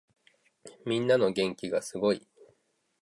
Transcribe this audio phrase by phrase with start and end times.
[0.83, 2.27] みんなの元気がすごい。